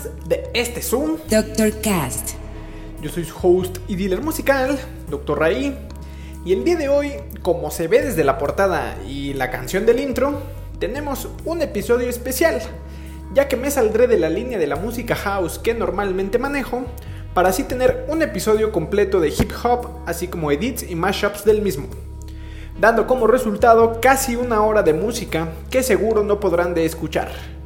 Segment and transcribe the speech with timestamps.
[0.00, 1.18] Más de este Zoom.
[1.28, 1.80] Dr.
[1.80, 2.34] Cast.
[3.02, 5.38] Yo soy su host y dealer musical, Dr.
[5.38, 5.76] Ray.
[6.44, 10.00] Y el día de hoy, como se ve desde la portada y la canción del
[10.00, 10.40] intro,
[10.78, 12.60] tenemos un episodio especial,
[13.34, 16.84] ya que me saldré de la línea de la música house que normalmente manejo,
[17.34, 21.62] para así tener un episodio completo de hip hop, así como edits y mashups del
[21.62, 21.86] mismo,
[22.80, 27.59] dando como resultado casi una hora de música que seguro no podrán de escuchar.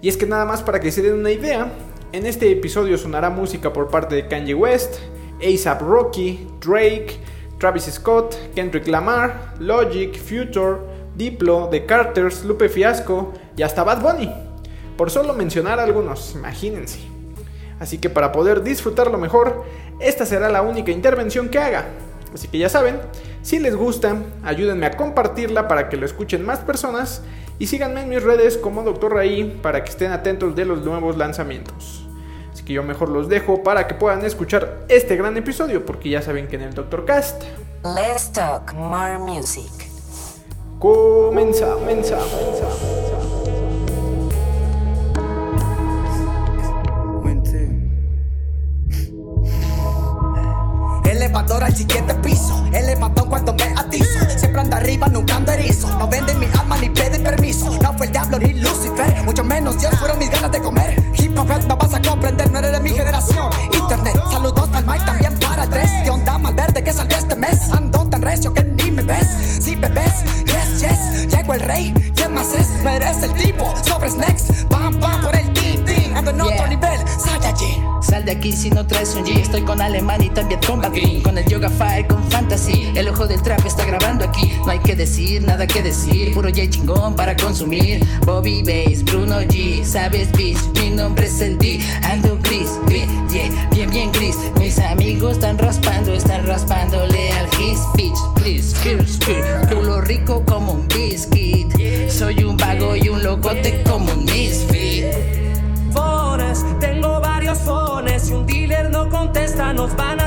[0.00, 1.72] Y es que nada más para que se den una idea,
[2.12, 4.96] en este episodio sonará música por parte de Kanye West,
[5.42, 7.18] ASAP Rocky, Drake,
[7.58, 10.76] Travis Scott, Kendrick Lamar, Logic, Future,
[11.16, 14.32] Diplo, The Carters, Lupe Fiasco y hasta Bad Bunny.
[14.96, 17.00] Por solo mencionar algunos, imagínense.
[17.80, 19.64] Así que para poder disfrutarlo mejor,
[20.00, 21.86] esta será la única intervención que haga.
[22.32, 23.00] Así que ya saben,
[23.42, 27.22] si les gusta, ayúdenme a compartirla para que lo escuchen más personas
[27.58, 29.12] y síganme en mis redes como Dr.
[29.12, 32.06] Raí para que estén atentos de los nuevos lanzamientos.
[32.52, 36.22] Así que yo mejor los dejo para que puedan escuchar este gran episodio porque ya
[36.22, 37.04] saben que en el Dr.
[37.04, 37.44] Cast
[37.84, 39.70] Let's talk more music.
[40.78, 41.78] comenzamos.
[41.78, 43.18] comenzamos, comenzamos.
[51.04, 53.27] Elevador al siguiente piso, elevador
[58.38, 58.77] No fue
[78.28, 81.38] de aquí si no traes un G Estoy con Alemán y también con Green Con
[81.38, 82.92] el Yoga Fire, con Fantasy.
[82.94, 84.52] El ojo del trap está grabando aquí.
[84.66, 86.34] No hay que decir, nada que decir.
[86.34, 88.04] Puro J chingón para consumir.
[88.26, 93.68] Bobby Bass, Bruno G Sabes bitch, mi nombre es el D Ando gris, bien, yeah,
[93.70, 98.18] bien, bien gris Mis amigos están raspando, están raspándole al his bitch.
[98.34, 101.68] Please, skir, skir Culo rico como un biscuit.
[102.10, 103.82] Soy un vago y un locote
[109.78, 110.17] nos van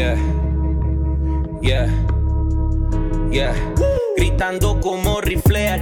[0.00, 0.16] Yeah.
[1.60, 1.86] Yeah.
[3.30, 3.54] Yeah.
[4.16, 5.78] Gritando como riflear.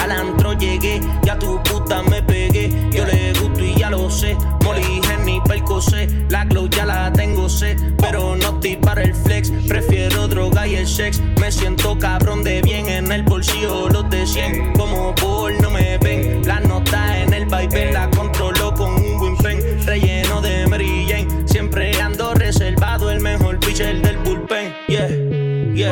[0.00, 2.70] Al antro llegué, ya tu puta me pegué.
[2.92, 4.36] Yo le gusto y ya lo sé.
[4.64, 6.06] Molly ni percocé.
[6.30, 7.74] La glow ya la tengo sé.
[7.98, 9.50] Pero no estoy para el flex.
[9.66, 11.20] Prefiero droga y el sex.
[11.40, 13.88] Me siento cabrón de bien en el bolsillo.
[13.88, 14.74] Los de 100.
[14.74, 16.46] Como Paul no me ven.
[16.46, 18.08] La nota en el vaivén la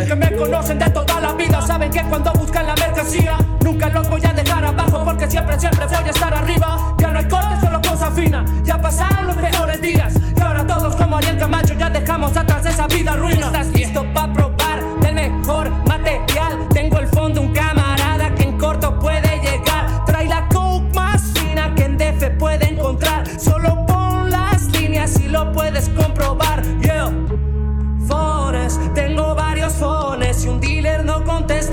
[0.07, 4.07] Que me conocen de toda la vida saben que cuando buscan la mercancía nunca los
[4.11, 6.95] voy a dejar abajo porque siempre, siempre voy a estar arriba.
[6.99, 8.45] Ya no hay corte, solo cosa fina.
[8.65, 12.87] Ya pasaron los mejores días y ahora todos como Ariel Camacho ya dejamos atrás esa
[12.87, 13.47] vida ruina.
[13.47, 14.24] ¿Estás listo para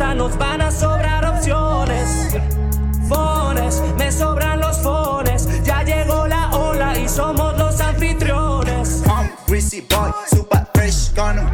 [0.02, 2.36] nos van a sobrar opciones.
[3.08, 5.48] Fones, me sobran los fones.
[5.64, 9.04] Ya llegó la ola y somos los anfitriones.
[9.06, 11.51] Come, greasy boy, super fresh, gonna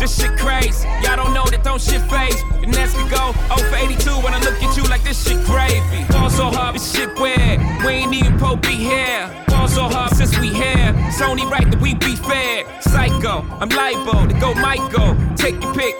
[0.00, 0.88] this shit crazy.
[1.02, 2.42] Y'all don't know that don't shit phase.
[2.64, 5.44] And Nets could go 0 for 82 when I look at you like this shit
[5.44, 6.04] gravy.
[6.10, 7.60] Ball so hard, this shit weird.
[7.84, 9.28] We ain't even Pope be here.
[9.48, 10.94] Ball so hard since we here.
[11.06, 12.64] It's only right that we be fair.
[12.80, 15.14] Psycho, I'm libo to go Michael.
[15.36, 15.94] Take your pick.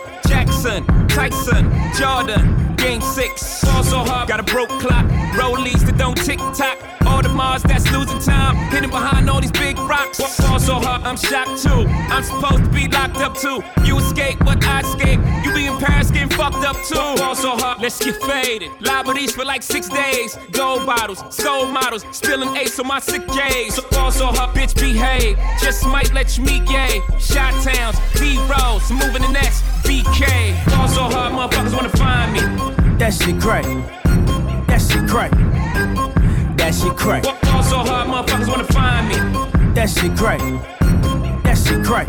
[11.11, 11.85] I'm shocked too.
[12.07, 13.61] I'm supposed to be locked up too.
[13.83, 15.19] You escape, but I escape.
[15.43, 16.95] You be in Paris getting fucked up too.
[16.95, 18.71] Ball so hard, let's get faded.
[18.79, 20.37] Liberties for like six days.
[20.51, 22.05] Gold bottles, soul models.
[22.13, 23.75] Spilling ace on my sick days.
[23.75, 25.37] So ball so hard, bitch behave.
[25.61, 27.01] Just might let you meet gay.
[27.19, 29.63] Shot towns, B rolls, moving the next.
[29.83, 30.65] BK.
[30.67, 32.39] Ball so hard, motherfuckers wanna find me.
[32.99, 33.65] That shit crack.
[34.67, 35.31] That shit crack.
[36.55, 37.23] That shit crack.
[37.23, 39.73] Ball so hard, motherfuckers wanna find me.
[39.73, 40.39] That shit crack.
[41.51, 42.07] That shit crack.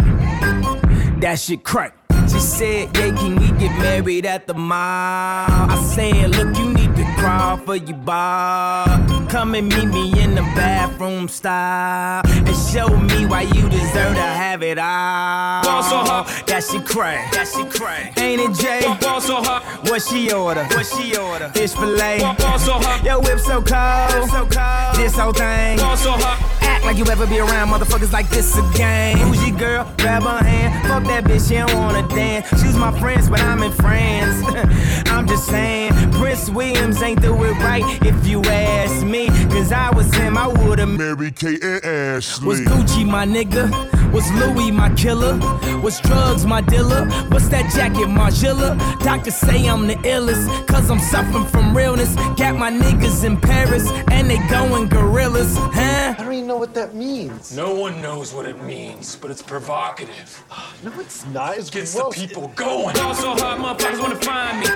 [1.20, 1.96] That shit crack.
[2.30, 4.78] She said, yeah, can we get married at the mall?
[4.78, 6.81] I said, look, you need
[7.22, 8.84] crawl for your bar.
[9.28, 14.28] Come and meet me in the bathroom style and show me why you deserve to
[14.42, 15.62] have it all.
[15.62, 16.26] Ball so hard.
[16.48, 17.32] That shit crack.
[17.32, 18.18] That shit crack.
[18.18, 18.82] Ain't it, Jay?
[19.00, 19.62] Ball so hard.
[19.88, 20.64] What she order?
[20.64, 21.48] What she order?
[21.50, 22.18] Fish fillet.
[22.18, 23.04] Ball so hard.
[23.04, 24.30] Yo, whip so cold.
[24.30, 24.96] so cold.
[24.96, 25.78] This whole thing.
[25.78, 26.52] Ball so hard.
[26.62, 29.16] Act like you ever be around motherfuckers like this again.
[29.18, 29.92] Who's your girl?
[29.98, 30.88] Grab her hand.
[30.88, 32.48] Fuck that bitch, she don't wanna dance.
[32.60, 34.44] She's my friends, but I'm in France.
[35.10, 39.28] I'm just saying, Prince Williams ain't do it right if you ask me.
[39.48, 42.46] Cause I was him, I would've Mary Kate and Ashley.
[42.46, 43.70] was Gucci my nigga?
[44.12, 45.38] Was Louis my killer?
[45.80, 47.06] Was drugs my dealer?
[47.30, 48.76] What's that jacket, Margilla?
[49.00, 52.14] Doctors say I'm the illest, cause I'm suffering from realness.
[52.36, 56.14] Got my niggas in Paris, and they going gorillas, huh?
[56.18, 57.56] I don't even know what that means.
[57.56, 60.44] No one knows what it means, but it's provocative.
[60.84, 61.56] No, it's not.
[61.56, 62.14] It's Gets gross.
[62.14, 62.94] the people going.
[62.96, 64.66] Ball so hard, motherfuckers wanna find me.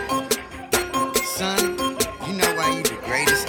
[1.36, 1.75] Son, you
[2.36, 3.48] know why you the greatest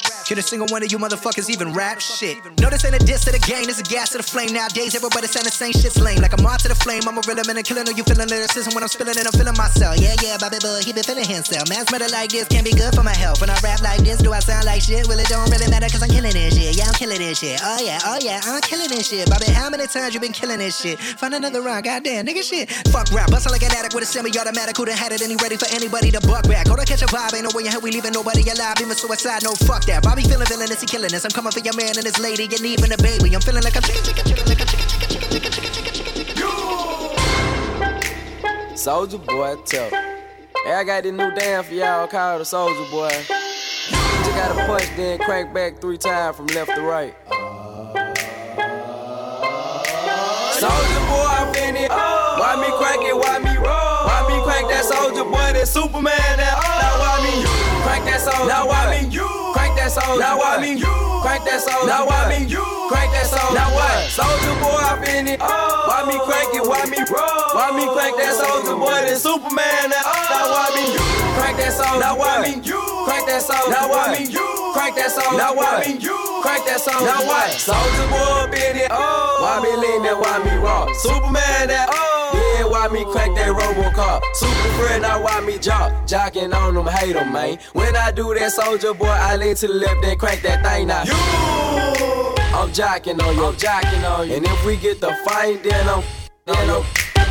[0.31, 2.39] Can a single one of you motherfuckers even rap shit?
[2.63, 4.55] No, this ain't a diss to the game, this is a gas to the flame.
[4.55, 6.23] Nowadays, everybody saying the same shit's lame.
[6.23, 7.83] Like I'm on to the flame, I'm a rhythm and a killer.
[7.83, 9.99] Know you feeling lyricism when I'm spilling it, I'm feeling myself.
[9.99, 11.67] Yeah, yeah, Bobby Bud, he been feeling himself.
[11.67, 13.43] Man's matter like this can't be good for my health.
[13.43, 15.03] When I rap like this, do I sound like shit?
[15.03, 16.79] Well, it don't really matter cause I'm killing this shit.
[16.79, 17.59] Yeah, I'm killing this shit.
[17.59, 19.27] Oh, yeah, oh, yeah, I'm killing this shit.
[19.27, 20.95] Bobby, how many times you been killing this shit?
[21.19, 22.71] Find another rhyme, goddamn, nigga shit.
[22.87, 24.79] Fuck rap, bustle like an addict with a semi automatic.
[24.79, 26.71] Who done had it and he ready for anybody to buck back?
[26.71, 28.79] Hold on, catch a vibe, ain't no way in hell we leaving nobody alive.
[28.79, 30.07] Even suicide, no fuck that.
[30.07, 31.25] Bobby feeling villainous, he killing us.
[31.25, 33.33] I'm coming for your man and his lady, and even a baby.
[33.33, 36.25] I'm feeling like I'm chicken, chicken, chicken, like a chicken, chicken, chicken, chicken, chicken, chicken,
[36.25, 36.37] chicken.
[38.77, 39.91] Soldier boy, tough.
[39.91, 43.13] Hey, I got this new dance for y'all called the Soldier Boy.
[43.13, 47.13] You just gotta punch, then crank back three times from left to right.
[50.57, 51.89] Soldier boy, I'm finna.
[52.41, 53.15] Why me crank it?
[53.15, 54.05] Why me roll?
[54.09, 55.53] Why me crank that soldier boy?
[55.53, 56.37] That Superman?
[56.41, 57.45] That now why me
[57.85, 58.47] crank that soldier?
[58.49, 59.09] Now why me
[59.53, 59.60] crank
[59.95, 60.19] that?
[60.19, 61.87] Now why me crank that soldier?
[61.87, 62.47] Now why me
[62.87, 63.55] crank that soldier?
[63.55, 64.07] Now what?
[64.07, 65.37] Soldier boy, I finna.
[65.39, 65.87] Oh.
[65.87, 66.63] Why me crank it?
[66.63, 67.51] Why me roll?
[67.55, 69.03] Why me crank that soldier boy?
[69.03, 69.91] That Superman?
[69.91, 70.31] That oh.
[70.31, 70.85] now why me
[71.35, 71.99] crank that soldier?
[71.99, 73.71] Now why me crank that soldier?
[73.71, 74.21] Now why me
[74.71, 75.37] crank that soldier?
[75.37, 75.99] Now why me
[76.43, 77.07] crank that soldier?
[77.07, 77.51] Now what?
[77.55, 78.91] Soldier boy, been it.
[78.91, 79.43] Oh.
[79.43, 80.15] Why me lean that?
[80.15, 80.87] Why me raw?
[81.03, 81.67] Superman?
[81.67, 81.87] That
[82.69, 84.21] why me crack that Robocop?
[84.33, 85.91] Super friend, now why me jock?
[86.05, 87.57] Jocking on them, hate them, man.
[87.73, 90.87] When I do that soldier boy, I lean to the left, then crank that thing
[90.87, 91.03] now.
[91.03, 91.13] You!
[92.53, 94.35] I'm jocking on you, I'm jocking on you.
[94.35, 96.03] And if we get the fight, then I'm,
[96.45, 96.83] then I'm.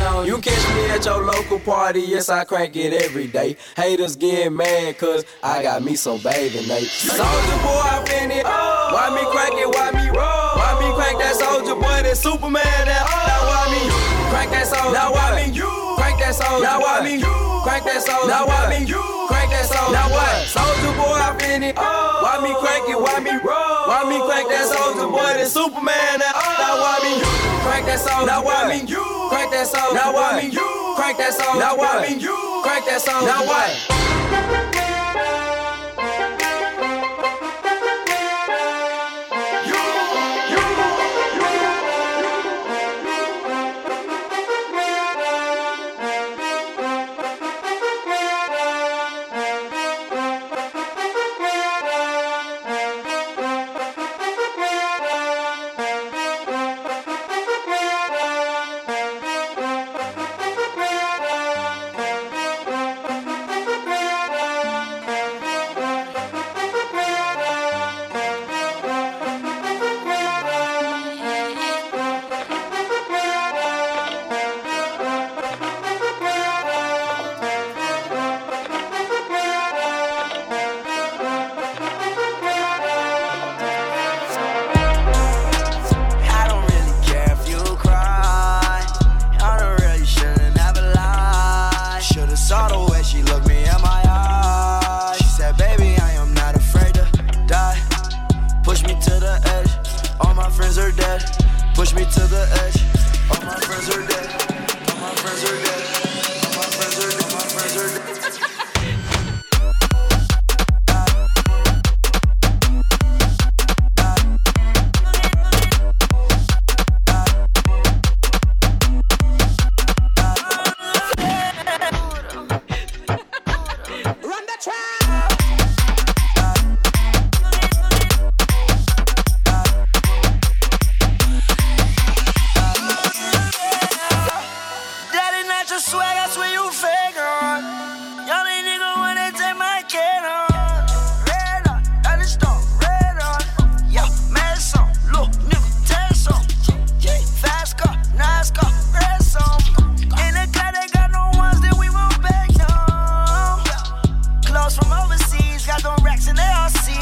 [0.07, 3.55] on You catch me at your local party, yes, I crank it every day.
[3.75, 6.87] Haters getting mad, cause I got me some bathing Nate.
[6.87, 8.45] Soldier boy, I been it.
[8.45, 9.67] Why me crank it?
[9.67, 10.57] Why me roll?
[10.57, 12.01] Why me crank that soldier boy?
[12.03, 12.63] That Superman?
[12.63, 13.30] That me
[14.71, 14.95] soldier?
[14.95, 15.51] Now why me
[15.99, 16.63] crank that soldier?
[16.63, 18.31] Now why me crank that soldier?
[18.31, 19.91] Now why me crank that soldier?
[19.91, 20.47] Now what?
[20.47, 21.75] Soldier boy, I been it.
[21.75, 22.23] Oh.
[22.23, 22.95] Why me crank it?
[22.95, 23.91] Why me roll?
[23.91, 24.75] Why me crank that oh.
[24.75, 25.31] soldier boy?
[25.35, 26.23] That Superman?
[26.23, 27.13] That now why me
[27.67, 28.31] crank that soldier?
[28.31, 29.95] Now why me crank that soldier?
[29.99, 30.47] Now why me
[30.95, 31.59] crank that soldier?
[31.59, 32.15] Now why me
[32.63, 33.27] crank that soldier?
[33.27, 34.00] Now what?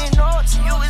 [0.00, 0.89] You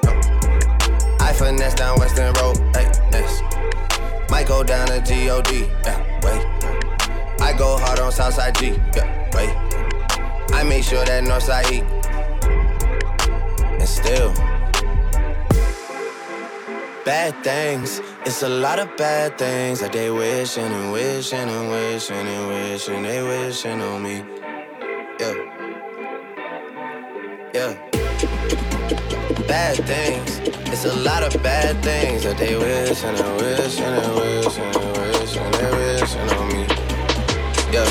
[1.41, 2.57] finesse down Western Road.
[2.75, 3.41] Hey, next.
[4.29, 5.51] Might go down to God.
[5.51, 6.43] Yeah, wait.
[7.41, 8.79] I go hard on Southside G.
[8.95, 9.49] Yeah, wait.
[10.53, 11.85] I make sure that Northside eat.
[13.79, 14.31] And still.
[17.03, 22.15] Bad things, it's a lot of bad things that they wishing and wishing and wishing
[22.15, 24.23] and wishing they wishing on me.
[25.19, 25.35] Yeah.
[27.55, 27.73] Yeah.
[29.47, 30.50] Bad things.
[30.73, 34.57] It's a lot of bad things that they wish and they wish and they wish
[34.57, 36.63] and they wish and they wishing on me.
[37.73, 37.87] Yeah.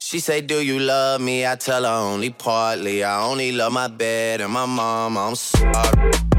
[0.00, 1.46] She say, Do you love me?
[1.46, 3.04] I tell her only partly.
[3.04, 5.16] I only love my bed and my mom.
[5.16, 6.31] I'm sorry.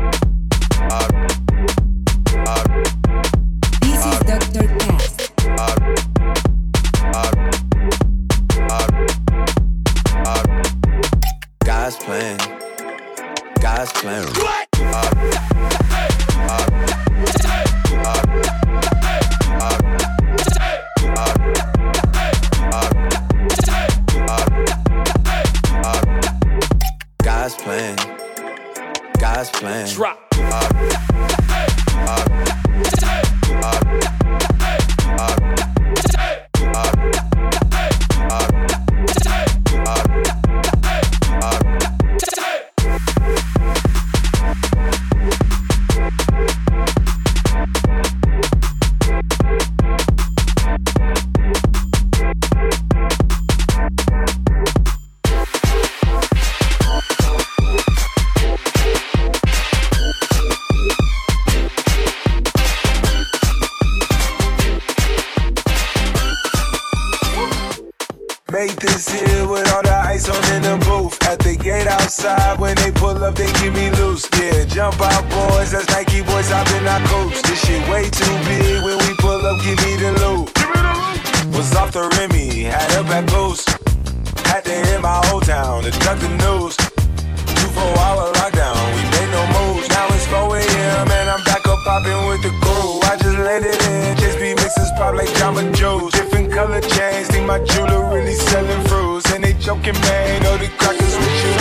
[97.46, 99.32] My jeweler really selling fruits.
[99.34, 101.54] And they joking, man, know the crackers with you.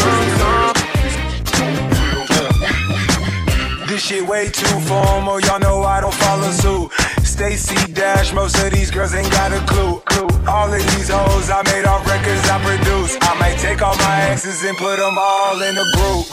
[3.86, 6.90] This shit way too formal, y'all know I don't follow suit.
[7.24, 10.00] Stacy Dash, most of these girls ain't got a clue.
[10.46, 13.16] All of these hoes I made off records I produce.
[13.20, 16.26] I might take all my exes and put them all in a group.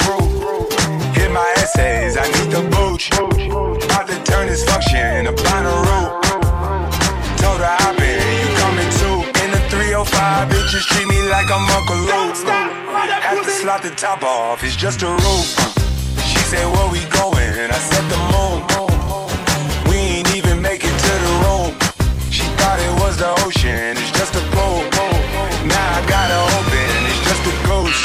[1.16, 3.12] Hit my essays, I need the booch.
[3.12, 6.12] About to turn this function on a root.
[7.40, 8.19] Told her I've been,
[10.06, 12.36] 305, bitch, bitches treat me like I'm Uncle Luke.
[13.20, 15.48] Have to slot the top off, it's just a roof.
[16.24, 17.68] She said, Where we going?
[17.68, 18.64] I said, The moon.
[19.92, 21.76] We ain't even make it to the room.
[22.32, 24.88] She thought it was the ocean, it's just a pool.
[25.68, 28.04] Now I gotta open, it's just a ghost.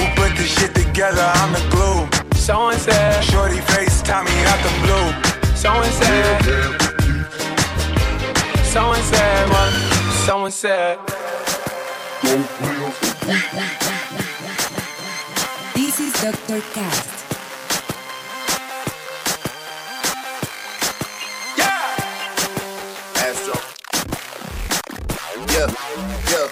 [0.00, 1.28] Who put this shit together?
[1.44, 2.08] I'm the glue.
[2.40, 5.08] So and said, Shorty face, Tommy out the blue.
[5.52, 6.40] so and said,
[8.64, 9.85] so and said,
[10.26, 10.98] man, so and said.
[15.74, 16.60] This is Dr.
[16.72, 17.10] Cast.
[21.56, 21.96] Yeah!
[23.16, 23.54] Astro.
[25.52, 25.70] Yeah,
[26.30, 26.48] yeah.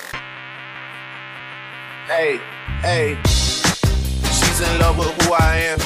[2.07, 2.41] Hey,
[2.81, 3.19] hey.
[3.25, 5.79] She's in love with who I am.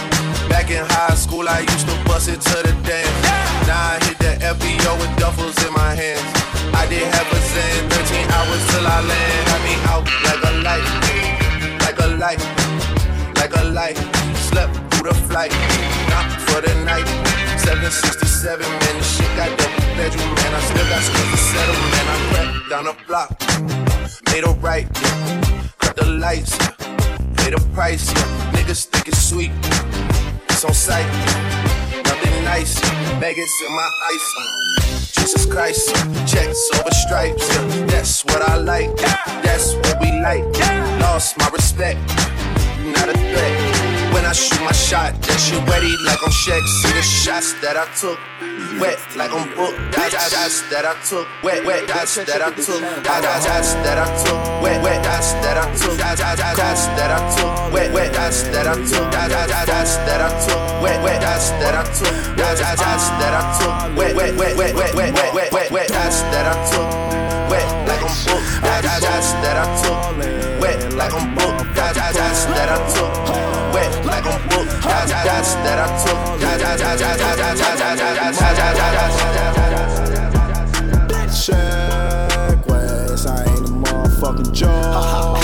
[0.49, 3.67] Back in high school, I used to bust it to the dance.
[3.67, 6.38] Now I hit the FBO with duffels in my hands.
[6.79, 9.49] I did have a zen, 13 hours till I land.
[9.51, 10.87] Had me out like a light,
[11.83, 12.43] like a light,
[13.35, 13.99] like a light.
[14.49, 15.51] Slept through the flight,
[16.09, 17.09] not for the night.
[17.67, 20.55] 767, man, this shit got double bedroom, man.
[20.55, 22.07] I still got stuff to settle, man.
[22.09, 23.31] I crept down the block,
[24.31, 25.67] made a right, yeah.
[25.79, 26.71] cut the lights, yeah.
[27.39, 28.53] pay the price, yeah.
[28.55, 29.51] Niggas think it's sweet,
[30.49, 31.11] it's on sight,
[32.07, 32.81] nothing nice,
[33.19, 35.08] maggots in my ice.
[35.29, 35.95] Jesus Christ,
[36.27, 37.47] checks over stripes,
[37.85, 38.97] that's what I like,
[39.45, 40.43] that's what we like.
[41.05, 42.01] Lost my respect,
[42.97, 44.15] not a threat.
[44.15, 46.65] When I shoot my shot, that shit ready like I'm Shaq.
[46.81, 48.19] See the shots that I took,
[48.77, 49.75] wet like I'm book.
[49.93, 52.81] Dots that I took, wet, wet dots that I took.
[53.03, 55.97] Dots that I took, wet, wet dots that I took.
[55.99, 59.11] Dots that I took, wet, wet dots that I took.
[59.13, 62.37] Dots that I took, wet, wet dots that I took.
[62.37, 66.21] Dots that I took, wet, wet, wet, wet, wet, wet, wet, wet, wet, wet dots
[66.33, 66.89] that I took,
[67.51, 68.43] wet like I'm book.
[68.63, 71.57] Dots that I took, wet like I'm book.
[71.75, 73.48] Dots that I took,
[73.79, 74.67] wet like I'm book.
[74.83, 77.27] Dots, dots, that I took, dots, dots,
[83.27, 85.38] I ain't a motherfucking joke.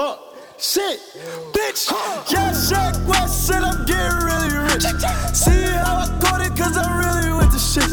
[0.00, 0.18] Fuck.
[0.56, 1.00] Shit,
[1.52, 1.90] bitch.
[2.32, 4.86] Yeah, Shaq West said I'm getting really rich.
[5.36, 7.88] See how I caught it, cause I'm really with the shit.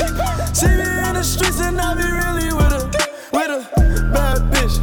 [0.56, 2.84] See me in the streets and I be really with a,
[3.36, 3.60] with a
[4.14, 4.76] bad bitch.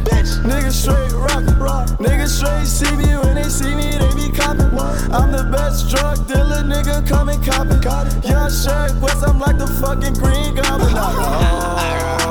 [0.49, 1.87] Niggas straight rock, rock.
[2.05, 4.73] Niggas straight see me when they see me, they be copping.
[5.17, 7.83] I'm the best drug dealer, nigga, come and cop it.
[8.25, 12.21] Yeah, Shaq West, I'm like the fucking green goblin.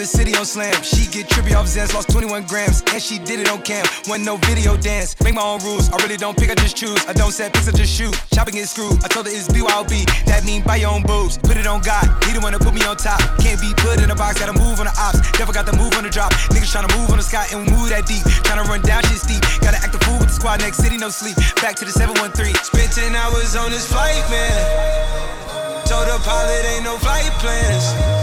[0.00, 0.72] the city on slam.
[0.80, 3.84] She get trippy off Zans, lost 21 grams, and she did it on cam.
[4.08, 5.12] Wasn't no video dance.
[5.20, 5.92] Make my own rules.
[5.92, 6.96] I really don't pick, I just choose.
[7.04, 8.16] I don't set picks, I just shoot.
[8.32, 8.96] Shopping is screwed.
[9.04, 9.92] I told her it's BYOB.
[10.24, 11.36] That mean buy your own boobs.
[11.36, 12.08] Put it on God.
[12.24, 13.20] He the one to put me on top.
[13.44, 15.20] Can't be put in a box, gotta move on the ops.
[15.36, 16.32] Never got the move on the drop.
[16.48, 18.24] Niggas tryna move on the sky and move that deep.
[18.48, 19.44] Tryna run down shit steep.
[19.60, 21.36] Gotta act the fool with the squad next city, no sleep.
[21.60, 22.56] Back to the 713.
[22.64, 25.84] Spent 10 hours on this flight, man.
[25.84, 28.19] Told the pilot ain't no flight plans.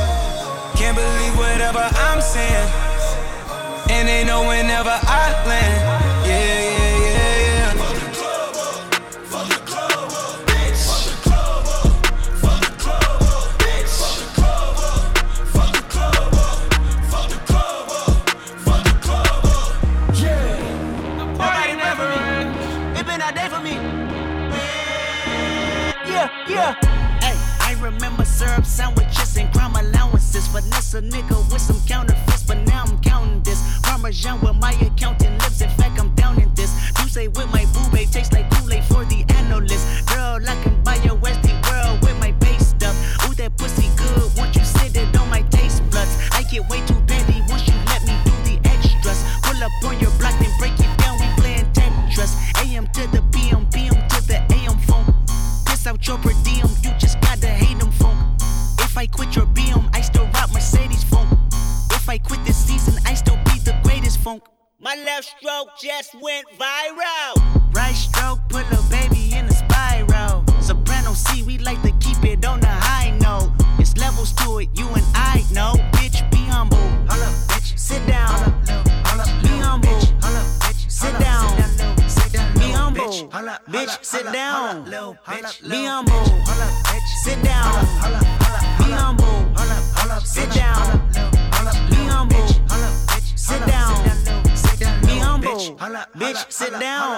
[0.78, 2.70] Can't believe whatever I'm saying.
[3.90, 5.82] And they know whenever I land.
[6.28, 6.87] Yeah, yeah,
[30.38, 30.48] allowances.
[30.48, 33.62] Finesse a nigga with some counterfeits, but now I'm counting this.
[33.84, 35.62] Parmesan with my accountant lips.
[35.62, 36.72] In fact, I'm down in this.
[37.02, 38.57] You say with my boo babe tastes like
[66.22, 67.37] went viral.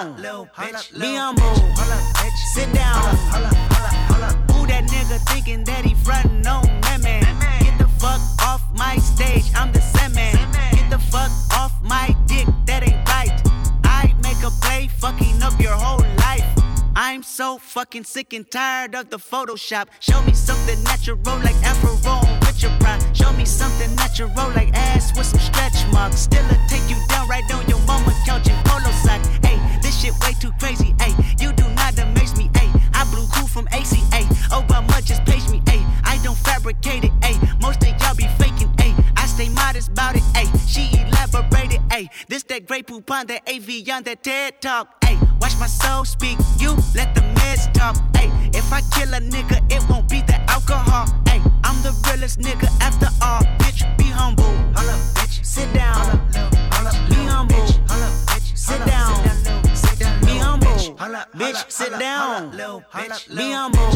[0.00, 0.50] Down.
[0.98, 1.54] Be humble.
[2.54, 3.00] Sit down.
[4.52, 7.22] Who that nigga thinking that he frontin' on that man?
[7.60, 10.34] Get the fuck off my stage, I'm the Sandman.
[10.72, 13.40] Get the fuck off my dick, that ain't right.
[13.84, 16.44] I make a play, fucking up your whole life.
[16.96, 19.88] I'm so fucking sick and tired of the Photoshop.
[20.00, 21.94] Show me something natural like Afro
[22.40, 23.00] with your pride.
[23.16, 26.20] Show me something natural like ass with some stretch marks.
[26.20, 29.29] Still a take you down right on your mama couch in polo sock.
[30.10, 30.94] Shit way too crazy.
[31.00, 32.50] Hey, you do not amaze me.
[32.54, 34.22] Hey, I blew cool from ACA.
[34.50, 35.62] Obama just page me.
[35.68, 37.12] Hey, I don't fabricate it.
[37.22, 38.72] Hey, most of y'all be faking.
[38.78, 40.22] Hey, I stay modest about it.
[40.34, 41.80] Hey, she elaborated.
[41.92, 44.88] Hey, this that great poop on that AV on that TED talk.
[45.04, 46.38] Hey, watch my soul speak.
[46.58, 47.96] You let the meds talk.
[48.16, 51.06] Hey, if I kill a nigga, it won't be the alcohol.
[51.28, 53.42] Hey, I'm the realest nigga after all.
[53.58, 54.54] Bitch, be humble.
[54.74, 55.44] Holla, bitch.
[55.44, 56.18] Sit down.
[57.08, 57.66] Be humble.
[58.54, 59.39] Sit down.
[60.80, 61.18] Be humble.
[61.36, 62.50] Bitch, sit down.
[62.50, 63.92] Be humble.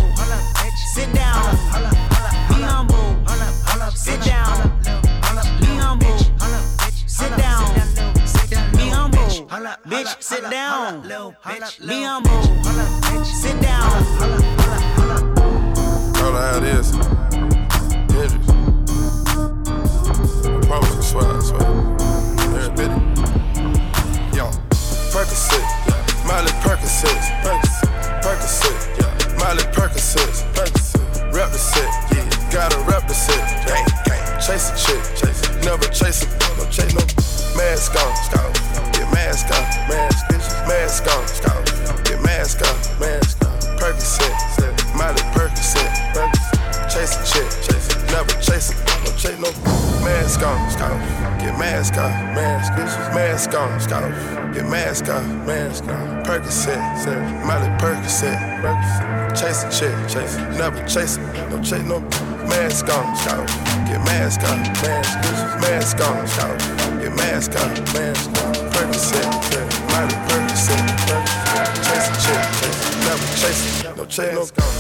[0.93, 1.57] Sit down.
[2.49, 3.25] Be humble.
[3.95, 4.83] Sit down.
[5.61, 6.19] Be humble.
[7.07, 7.65] Sit down.
[8.73, 9.19] Be humble.
[9.87, 11.03] Bitch, sit down.
[11.03, 12.53] Be humble.
[13.25, 13.95] Sit down.
[16.23, 16.91] All I had is
[18.13, 18.49] Hendrix.
[20.47, 21.67] I promise I swear, I swear.
[22.59, 23.01] Every bit of
[24.35, 24.47] Yo,
[25.13, 25.84] Percocet, yeah.
[26.25, 27.21] Miley Percocet,
[28.23, 29.39] Percocet, yeah.
[29.39, 31.33] Miley Percocet, Percocet.
[31.33, 32.25] Rep the set, yeah.
[32.51, 34.41] Gotta rep the set, gang, gang.
[34.41, 35.65] Chase a chick, chase it.
[35.65, 37.05] Never chase it, no chase no.
[37.57, 38.55] Mask on, scout.
[38.93, 40.25] Get mask on, mask.
[40.67, 41.65] Mask on, scout.
[42.05, 43.59] Get mask on, mask on.
[43.79, 44.35] Percocet,
[44.97, 45.91] Miley Percocet.
[46.89, 47.99] Chase a chick, chase it.
[48.11, 49.51] Never chase it, no chase no.
[50.05, 50.99] Mask on, scout.
[51.41, 52.73] Get mask on, mask.
[53.15, 54.55] Mask on, scout.
[54.55, 55.44] Get mask on.
[60.15, 60.37] Chase.
[60.57, 61.99] Never chase it, no chase no.
[62.47, 63.49] Mask on, scout.
[63.89, 65.61] Get mask on, mask.
[65.61, 66.59] Mask on, scout.
[67.01, 68.31] Get mask on, mask.
[68.71, 69.27] Percocet,
[69.91, 70.87] Miley Percocet,
[72.23, 72.75] chick, chase.
[73.05, 74.74] Never chase no chase no.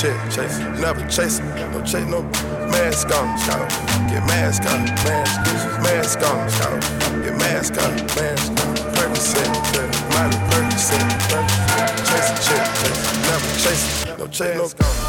[0.00, 2.22] Chase chase, never chase, no chase, no
[2.68, 3.68] mask on, scout.
[4.10, 6.80] Get mask off, mask, mask on, scout.
[7.24, 8.52] Get mask off, mask,
[8.94, 9.48] Percocet,
[10.12, 15.05] Miley Percocet, a chick, chase, never chase, no chase, no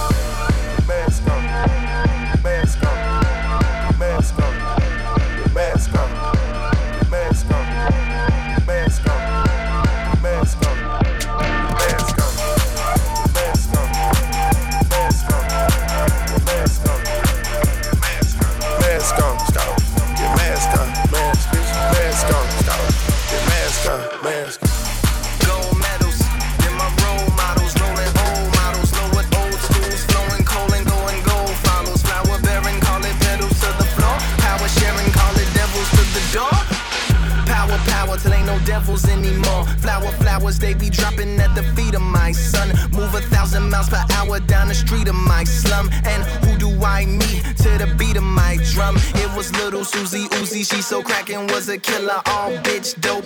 [51.80, 52.22] killer.
[52.26, 53.17] All bitch, tip,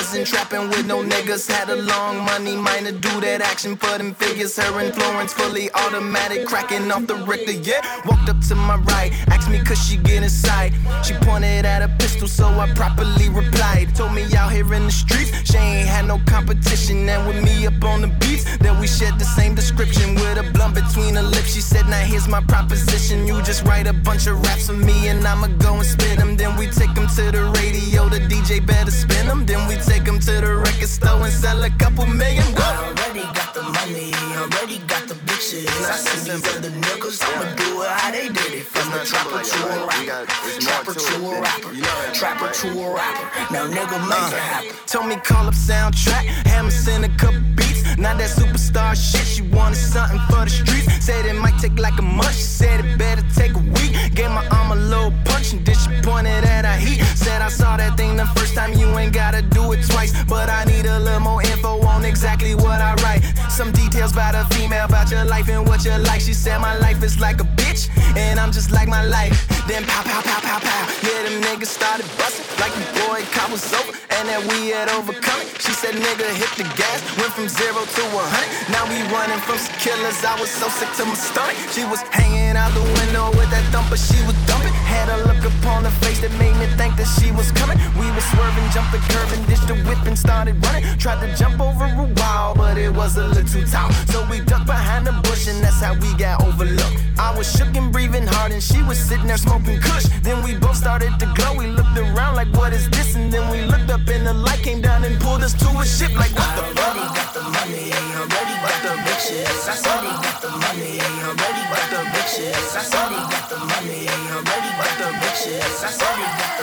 [0.00, 1.46] wasn't trapping with no niggas.
[1.50, 4.56] Had a long money, minor do that action for them figures.
[4.56, 7.52] Her influence fully automatic, cracking off the Richter.
[7.52, 10.72] Yeah, walked up to my right, asked me could she get inside.
[11.04, 13.94] She pointed at a pistol, so I properly replied.
[13.94, 17.06] Told me out here in the streets, she ain't had no competition.
[17.06, 20.50] And with me up on the beats, that we shared the same description with a
[20.52, 21.52] blunt between her lips.
[21.54, 23.26] She said, Now here's my proposition.
[23.26, 26.36] You just write a bunch of raps for me, and I'ma go and spit them.
[26.36, 29.44] Then we take them to the radio, the DJ better spin them.
[29.44, 32.46] Then we take them to the record store and sell a couple million.
[32.56, 35.66] I already got the money, already got the bitches.
[35.66, 38.66] I see these other niggas, I'ma do it how they did it.
[38.72, 40.26] From the trapper to a rapper,
[40.64, 41.72] trapper to a rapper,
[42.14, 43.26] trapper to a rapper.
[43.52, 44.76] Now nigga make uh, it happen.
[44.86, 47.79] Told me call up soundtrack, hammer send a couple beats.
[47.98, 51.04] Not that superstar shit, she wanted something for the streets.
[51.04, 53.92] Said it might take like a month, she said it better take a week.
[54.14, 57.00] Gave my arm a little punch and then she pointed at her heat.
[57.16, 60.12] Said I saw that thing the first time, you ain't gotta do it twice.
[60.24, 63.22] But I need a little more info on exactly what I write.
[63.50, 66.20] Some details about a female, about your life and what you like.
[66.20, 69.36] She said my life is like a bitch, and I'm just like my life.
[69.66, 70.82] Then pow, pow, pow, pow, pow.
[71.02, 74.88] Yeah, them niggas started busting like the boy cop was over, and that we had
[74.88, 75.48] overcome it.
[75.60, 78.50] She said, nigga, hit the gas, went from zero to a hundred.
[78.72, 80.18] Now we running from some killers.
[80.24, 81.56] I was so sick to my stomach.
[81.72, 84.72] She was hanging out the window with that thumper, she was dumping.
[84.90, 87.78] Had a look upon her face that made me think that she was coming.
[87.96, 90.84] We were swerving, jumping, curving, ditched the whip and started running.
[90.98, 93.90] Tried to jump over a wall, but it was a little too tall.
[94.12, 96.96] So we ducked behind the bush, and that's how we got overlooked.
[97.18, 100.06] I was shook and breathing hard, and she was sitting there smoking kush.
[100.22, 101.54] Then we both started to glow.
[101.56, 103.14] We looked around like, what is this?
[103.14, 105.84] And then we looked up, and the light came down and pulled us to a
[105.84, 106.12] ship.
[106.16, 106.96] Like, what the fuck?
[107.14, 109.68] Got the money, already got the bitches.
[109.68, 112.76] I said he got the money, already got the bitches.
[112.76, 115.84] I said he got the money, already got the bitches.
[115.84, 116.59] I said he got the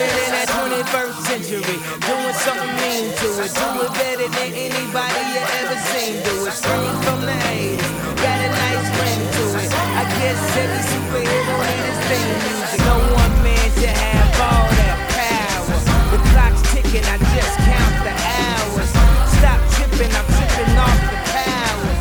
[0.00, 1.76] living in that 21st century,
[2.08, 3.52] doing something mean to it.
[3.52, 6.24] Do it better than anybody you ever seen.
[6.24, 7.84] Do it spring from the 80s,
[8.16, 9.68] got a nice ring to it.
[10.00, 12.80] I guess every superhero need his theme music.
[12.88, 15.76] No one man to have all that power.
[16.16, 18.88] The clock's ticking, I just count the hours.
[19.36, 21.92] Stop tripping, I'm tripping off the power.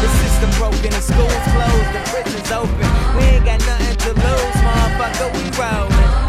[0.00, 1.53] The system broken, the school's
[1.94, 2.76] the prison's open.
[3.16, 6.23] We ain't got nothing to lose, motherfucker, we rollin'.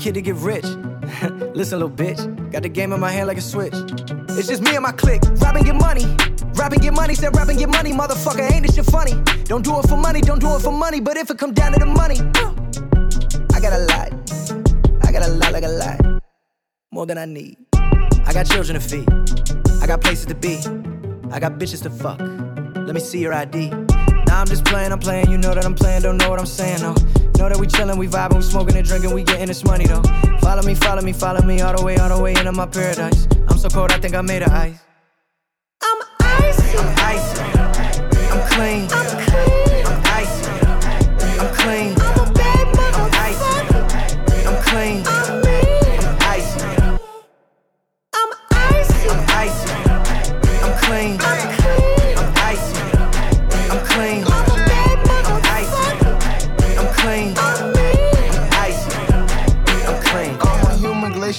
[0.00, 0.64] Kid to get rich.
[1.54, 2.50] Listen, little bitch.
[2.50, 3.74] Got the game in my hand like a switch.
[4.30, 5.20] It's just me and my clique.
[5.42, 6.04] Rapping get money.
[6.54, 7.14] Rapping get money.
[7.14, 7.92] Said rapping get money.
[7.92, 9.12] Motherfucker, ain't this shit funny?
[9.44, 10.22] Don't do it for money.
[10.22, 11.00] Don't do it for money.
[11.00, 12.18] But if it come down to the money,
[13.54, 14.08] I got a lot.
[15.06, 16.22] I got a lot like a lot.
[16.90, 17.58] More than I need.
[17.74, 19.08] I got children to feed.
[19.82, 20.56] I got places to be.
[21.30, 22.20] I got bitches to fuck.
[22.86, 23.68] Let me see your ID.
[23.68, 25.30] Nah, I'm just playing, I'm playing.
[25.30, 27.19] You know that I'm playing, don't know what I'm saying, though.
[27.40, 30.02] Know that we chillin', we vibing, we smoking and drinking, we getting this money, though.
[30.42, 33.26] Follow me, follow me, follow me all the way, all the way into my paradise.
[33.48, 34.78] I'm so cold, I think I made of ice.
[35.82, 36.76] I'm icy.
[36.76, 37.40] I'm icy.
[38.28, 38.88] I'm clean.
[38.92, 39.29] I'm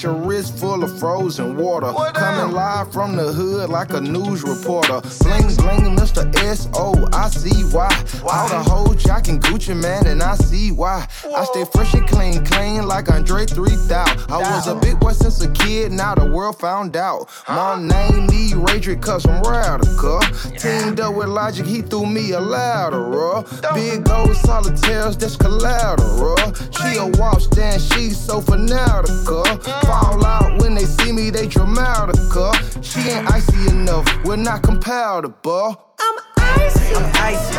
[0.02, 1.92] glacier wrist full of frozen water.
[2.14, 5.02] Coming live from the hood like a news reporter.
[5.20, 6.24] Bling bling, Mr.
[6.38, 7.08] S O.
[7.14, 7.92] I see why.
[8.24, 11.08] All the whole hoes jocking Gucci Mane, and I see why.
[11.36, 14.32] I stay fresh and clean, clean like Andre 3000.
[14.32, 17.30] I was a big boy since a kid, now the world found out.
[17.48, 20.20] My name me Radric, cause I'm radical.
[20.58, 23.46] Teamed up with Logic, he threw me a lateral.
[23.74, 26.38] Big gold solitaires, that's collateral.
[26.78, 29.44] She a walk stand, she's so fanatical.
[29.86, 32.54] Fall out when they see me, they dramatical.
[32.82, 35.96] She ain't icy enough, we're not compatible.
[36.00, 36.96] I'm icy.
[36.96, 37.58] I'm icy.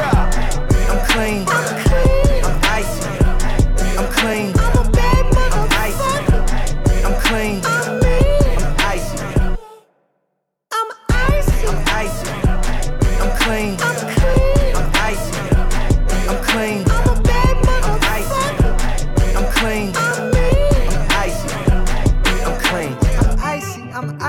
[0.91, 1.47] I'm clean.
[2.45, 3.09] I'm icy.
[3.99, 4.53] I'm clean.
[4.59, 6.11] I'm icy.
[7.05, 7.63] I'm clean.
[7.65, 8.01] I'm
[8.79, 9.19] icy.
[10.73, 11.67] I'm icy.
[11.67, 12.31] I'm icy.
[13.21, 13.77] I'm clean.
[13.81, 14.22] I'm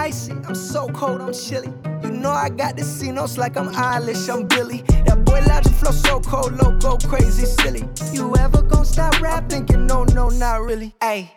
[0.04, 0.34] icy.
[0.48, 1.22] I'm so cold.
[1.22, 1.72] I'm chilly.
[2.04, 4.28] You know I got the C-notes like I'm Eilish.
[4.34, 4.82] I'm Billie.
[5.06, 7.84] That boy Logic flow so cold, low, go crazy, silly.
[8.12, 9.68] You ever gon' stop rapping?
[9.70, 10.94] You know, no, not really.
[11.02, 11.30] Ayy.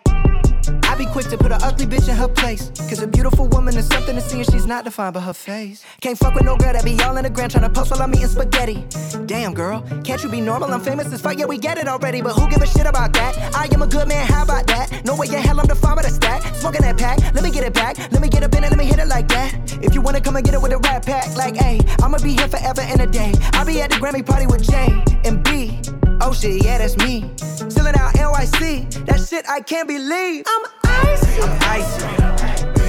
[0.86, 2.70] I be quick to put a ugly bitch in her place.
[2.88, 5.84] Cause a beautiful woman is something to see and she's not defined by her face.
[6.00, 8.02] Can't fuck with no girl that be all in the ground trying to post while
[8.02, 8.84] I'm eating spaghetti.
[9.26, 10.72] Damn, girl, can't you be normal?
[10.72, 12.22] I'm famous as fuck, yeah, we get it already.
[12.22, 13.36] But who give a shit about that?
[13.54, 15.04] I am a good man, how about that?
[15.04, 16.42] No way in hell I'm defined by the stat.
[16.56, 17.98] Smoking that pack, let me get it back.
[18.12, 19.54] Let me get up in it, let me hit it like that.
[19.82, 22.34] If you wanna come and get it with a rap pack, like, hey, I'ma be
[22.34, 23.34] here forever and a day.
[23.52, 25.80] I'll be at the Grammy party with J and B.
[26.20, 27.22] Oh shit, yeah, that's me.
[27.68, 30.44] Chillin' out NYC, that shit I can't believe.
[30.46, 32.04] I'm I'm icy.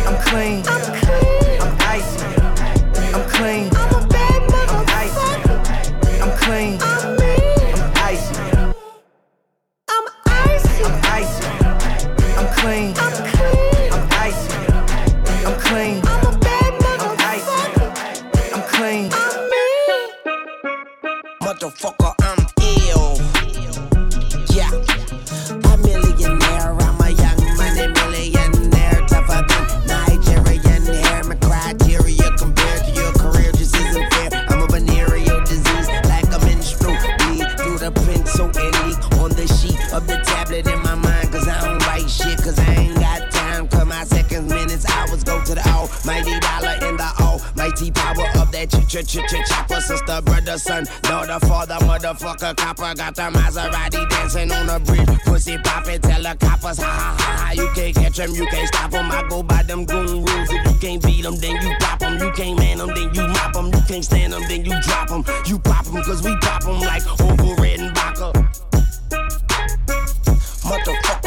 [0.07, 0.63] I'm clean.
[0.67, 1.61] I'm clean.
[1.61, 2.25] I'm icy.
[3.15, 3.65] I'm clean.
[3.75, 5.57] I'm a bad motherfucker.
[6.21, 6.77] I'm clean.
[6.81, 7.75] I'm mean.
[7.75, 8.35] I'm icy.
[9.89, 10.83] I'm icy.
[10.83, 11.47] I'm icy.
[12.37, 12.93] I'm clean.
[12.97, 13.93] I'm clean.
[13.93, 14.53] I'm icy.
[15.47, 16.01] I'm clean.
[16.05, 17.89] I'm a bad motherfucker.
[18.53, 19.05] I'm clean.
[19.13, 19.99] I'm mean.
[21.41, 22.16] Motherfucker.
[46.07, 49.81] Almighty dollar in the almighty power of that ch ch ch ch chopper.
[49.81, 52.93] Sister, brother, son, daughter, father, motherfucker, copper.
[52.95, 55.07] Got the Maserati dancing on the bridge.
[55.25, 57.51] Pussy poppin', tell the coppers, ha ha ha ha.
[57.51, 59.11] You can't catch 'em, you can't stop 'em.
[59.11, 60.49] I go by them goon rules.
[60.49, 62.17] If you can't beat 'em, then you pop 'em.
[62.19, 63.65] You can't man 'em, then you mop 'em.
[63.67, 65.23] You can't stand 'em, then you drop 'em.
[65.45, 67.97] You pop 'em, cause we pop 'em like over red and.
[70.67, 71.26] Motherfucker,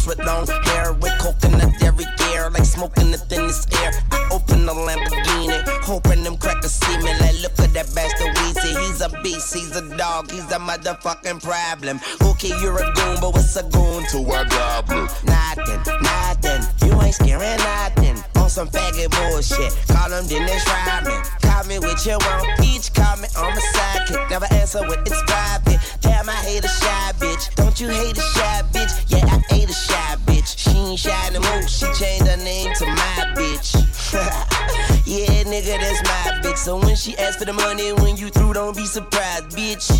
[0.00, 3.92] Bitch with long hair, with coconut every gear, like smoking the thinnest air.
[4.10, 7.12] I open the Lamborghini, hoping them crackers see me.
[7.20, 8.80] Like, look at that bastard Weezy.
[8.80, 12.00] He's a beast, he's a dog, he's a motherfucking problem.
[12.22, 15.08] Okay, you're a goon, but what's a goon to a goblin?
[15.24, 16.88] Nothing, nothing.
[16.88, 18.29] You ain't scaring nothing.
[18.40, 19.76] On some faggot bullshit.
[19.88, 21.22] Call him Dennis Rodman.
[21.42, 22.60] Call me what you want.
[22.64, 24.30] Each call me on my sidekick.
[24.30, 25.78] Never answer when it's private.
[26.00, 27.54] Damn, I hate a shy bitch.
[27.54, 28.92] Don't you hate a shy bitch?
[29.12, 30.56] Yeah, I hate a shy bitch.
[30.56, 31.68] She ain't shy no more.
[31.68, 33.74] She changed her name to my bitch.
[35.06, 36.56] yeah, nigga, that's my bitch.
[36.56, 39.90] So when she asks for the money, when you through, don't be surprised, bitch.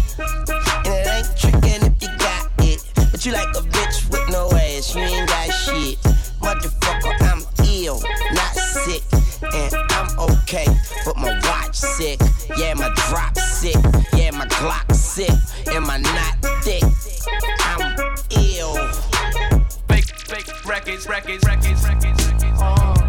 [0.87, 2.50] And it ain't tricking if you got.
[3.21, 4.95] But you like a bitch with no ass.
[4.95, 5.99] You ain't got shit.
[6.41, 8.01] Motherfucker, I'm ill,
[8.33, 9.03] not sick.
[9.43, 10.65] And I'm okay,
[11.05, 12.19] but my watch sick.
[12.57, 13.77] Yeah, my drop sick.
[14.17, 15.29] Yeah, my Glock sick.
[15.71, 16.83] And my not thick.
[17.61, 17.95] I'm
[18.31, 18.89] ill.
[19.87, 22.63] Fake, fake records, records, records, records, records.
[22.63, 23.00] Uh,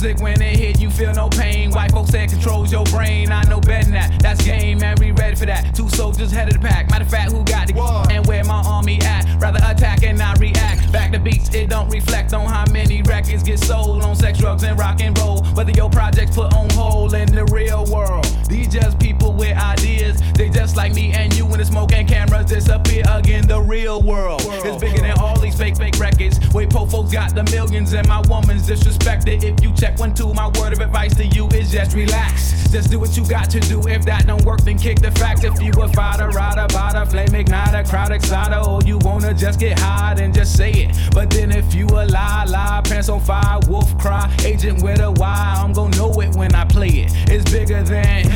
[0.00, 1.72] music, when it hit, you feel no pain.
[1.72, 3.32] White folks say it controls your brain.
[3.32, 4.22] I know better than that.
[4.22, 4.96] That's game, man.
[5.00, 5.74] We ready for that.
[5.74, 6.88] Two soldiers head of the pack.
[6.88, 7.74] Matter of fact, who got the
[8.10, 9.26] and where my army at?
[9.40, 10.77] Rather attack and not react.
[10.92, 14.62] Back to beats, it don't reflect on how many records get sold on sex, drugs,
[14.62, 15.42] and rock and roll.
[15.54, 18.24] Whether your projects put on hold in the real world.
[18.48, 20.22] These just people with ideas.
[20.32, 23.46] They just like me and you when the smoke and cameras disappear again.
[23.46, 26.40] The real world is bigger than all these fake, fake records.
[26.54, 29.44] Wait, po folks got the millions and my woman's disrespected.
[29.44, 32.70] If you check one, two, my word of advice to you is just relax.
[32.70, 33.86] Just do what you got to do.
[33.88, 35.44] If that don't work, then kick the fact.
[35.44, 39.78] If you a fighter, rider, bada, flame igniter, crowd exciter, or you wanna just get
[39.78, 40.77] high, and just say
[41.12, 45.10] But then if you a lie, lie, pants on fire, wolf cry, agent with a
[45.10, 47.12] Y, I'm gonna know it when I play it.
[47.28, 48.30] It's bigger than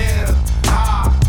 [0.64, 1.21] hop,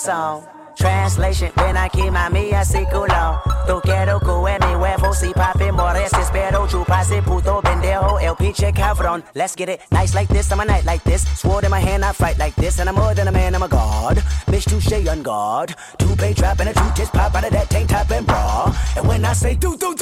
[0.00, 0.46] song.
[0.76, 6.66] Translation, ven aquí mami así culo Tú quiero que mi huevo si papi mores Espero
[6.66, 9.22] chupase puto pendejo el pinche cabrón.
[9.34, 11.26] Let's get it nice like this, I'm a night like this.
[11.38, 13.62] Sword in my hand, I fight like this And I'm more than a man, I'm
[13.62, 14.16] a god.
[14.46, 17.68] Bitch touche on guard Two pay trap and a two tits pop out of that
[17.68, 18.72] tank top and bra.
[18.96, 19.94] And when I say do do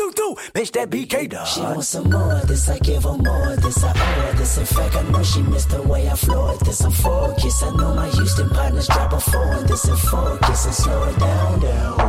[0.59, 3.91] Bitch that BK dog She wants some more this, I give her more this, I
[3.91, 4.59] owe her this.
[4.59, 6.81] In fact, I know she missed the way I floored this.
[6.81, 7.63] I'm focused.
[7.63, 11.17] I know my Houston partners drop a four on this and focus and slow it
[11.17, 12.01] down, down.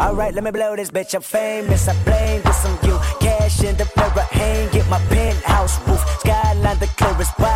[0.00, 1.16] Alright, let me blow this bitch.
[1.16, 1.88] I'm famous.
[1.88, 2.96] I blame this on you.
[3.18, 5.98] Cash in the mirror, hang get my penthouse roof.
[6.20, 7.55] Skyline the clearest, watch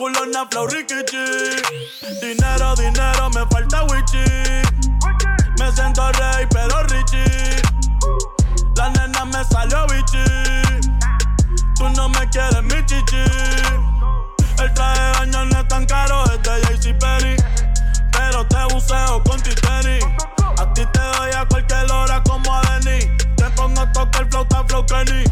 [0.00, 1.24] culona flow rikichi.
[2.22, 4.24] Dinero, dinero, me falta wichi.
[5.58, 7.60] Me siento rey, pero richie.
[8.76, 10.24] La nena me salió bichi.
[11.76, 13.24] Tú no me quieres mi chichi.
[14.62, 17.36] El traje de baño no es tan caro, es de JC Perry.
[18.12, 19.98] Pero te buceo con titeri.
[20.58, 23.06] A ti te doy a cualquier hora como a Denis.
[23.36, 25.24] Te pongo a tocar flauta, flow Kenny.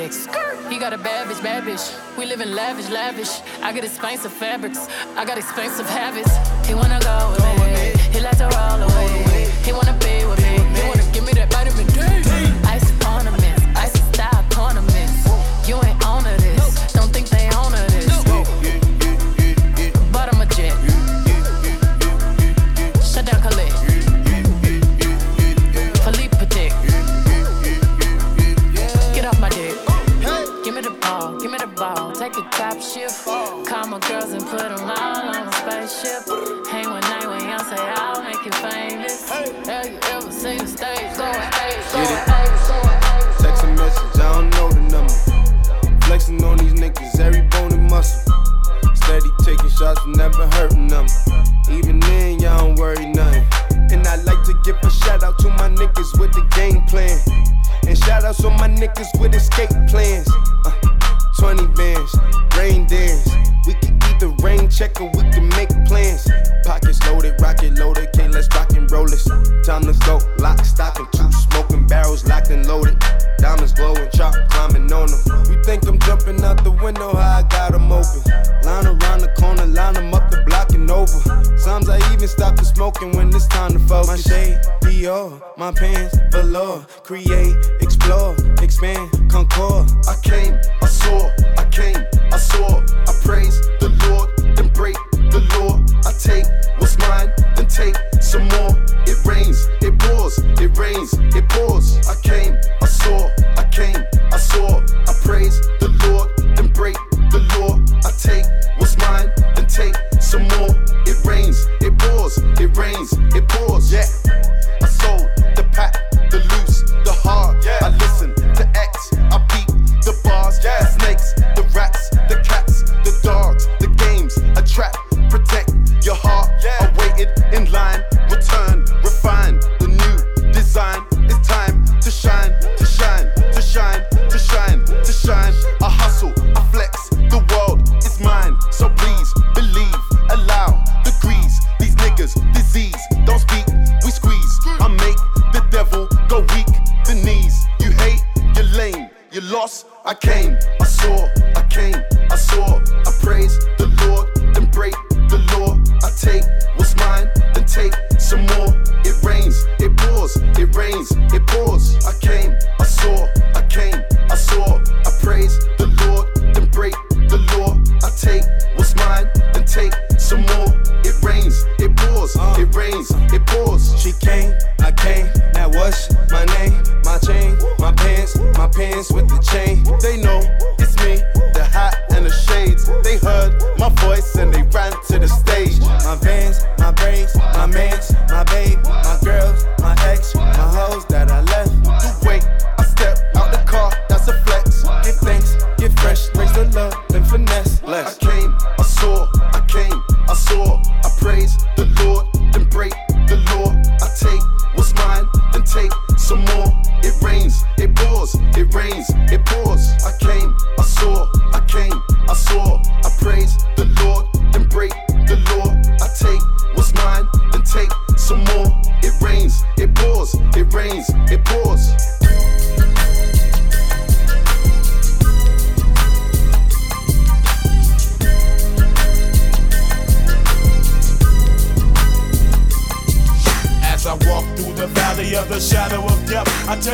[0.00, 1.84] He got a bad bitch, bad bitch.
[2.16, 3.42] We live in lavish, lavish.
[3.60, 4.88] I got expensive fabrics.
[5.14, 6.32] I got expensive habits.
[6.66, 7.92] He wanna go me.
[8.10, 9.50] He like to roll away.
[9.62, 10.24] He wanna be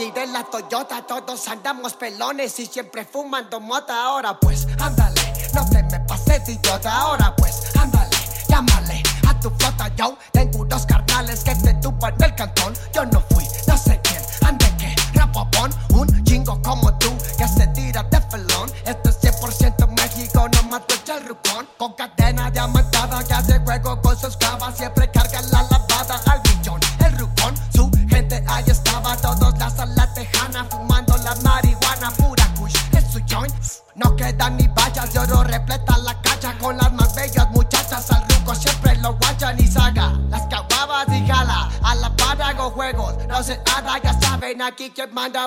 [0.00, 1.02] en la Toyota.
[1.02, 4.00] Todos andamos pelones y siempre fumando mota.
[4.04, 5.20] Ahora pues, ándale,
[5.52, 6.96] no te me pases de idiota.
[6.96, 8.16] Ahora pues, ándale,
[8.48, 9.88] llámale a tu flota.
[9.96, 12.74] Yo tengo unos carnales que te tupan el cantón.
[12.92, 13.27] Yo no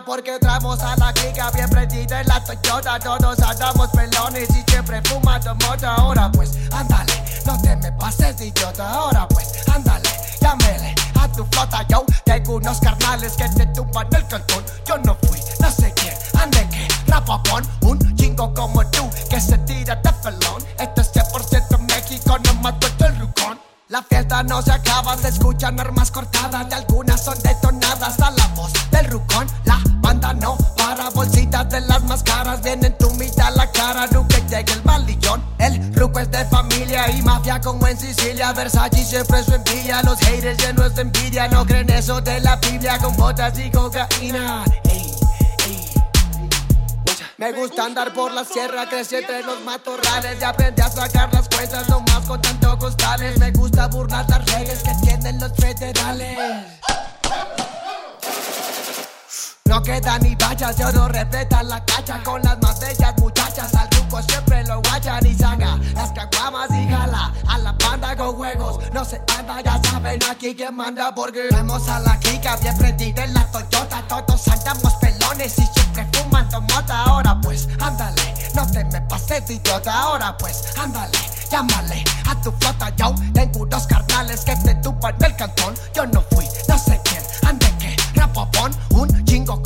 [0.05, 2.99] porque traemos a la clica bien prendida en la Toyota.
[2.99, 5.55] Todos andamos pelones y siempre fumando.
[5.85, 7.13] Ahora pues, ándale,
[7.45, 8.89] no te me pases de idiota.
[8.89, 11.85] Ahora pues, ándale, llámele a tu flota.
[11.87, 14.63] Yo tengo unos carnales que te tumban el cantón.
[14.85, 17.67] Yo no fui, no sé quién, ande que rapapón.
[17.81, 20.63] Un chingo como tú que se tira de felón.
[20.79, 23.59] Esto es 100% México, no mato el rucón.
[23.89, 28.47] La fiesta no se acaba, se escuchan armas cortadas y algunas son detonadas a la
[28.55, 29.45] voz del rucón.
[29.65, 29.81] La
[30.11, 34.73] banda no para, bolsitas de las más caras vienen tu mitad la cara, nunca llega
[34.73, 35.41] el malillón.
[35.57, 40.01] El ruco es de familia y mafia como en Sicilia, Versace siempre su envidia.
[40.03, 44.65] Los haters llenos de envidia, no creen eso de la Biblia con botas y cocaína.
[47.37, 51.47] Me gusta andar por la sierra, crecí entre los matorrales y aprendí a sacar las
[51.47, 53.39] cuentas nomás con tanto costales.
[53.39, 56.37] Me gusta burlar las leyes que tienen los federales.
[59.81, 63.73] No queda ni vallas, yo no respetan la cacha con las más bellas muchachas.
[63.73, 68.35] Al truco siempre lo guachan y saca las caguamas y jala a la panda con
[68.35, 68.77] juegos.
[68.93, 73.23] No se anda, ya saben aquí quién manda porque vemos a la clica bien prendida
[73.23, 74.03] en la Toyota.
[74.07, 77.01] Todos andamos pelones y siempre fumando mota.
[77.05, 79.99] Ahora pues, ándale, no te me pases de idiota.
[79.99, 81.17] Ahora pues, ándale,
[81.49, 82.95] llámale a tu flota.
[82.97, 85.73] Yo tengo unos carnales que te tupan el cantón.
[85.95, 86.21] Yo no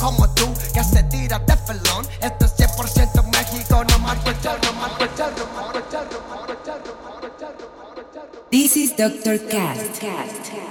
[0.06, 2.06] como tú que se tira de felón.
[2.22, 5.88] Esto es 100% México, no mato el chorro, no mato el chorro, no mato el
[5.90, 6.64] chorro, no mato el
[7.02, 8.46] mato el chorro.
[8.48, 9.38] This is Dr.
[9.48, 10.65] Cat.